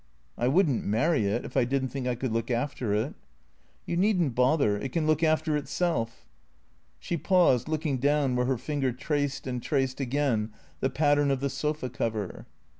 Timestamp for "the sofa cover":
11.39-12.47